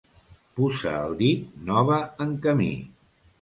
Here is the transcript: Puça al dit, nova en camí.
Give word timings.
Puça 0.59 0.93
al 1.01 1.13
dit, 1.19 1.43
nova 1.69 2.01
en 2.27 2.35
camí. 2.47 2.73